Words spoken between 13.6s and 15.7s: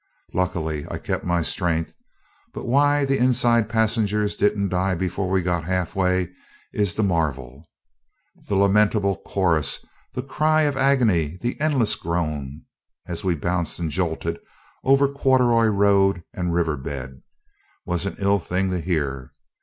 and jolted over corduroy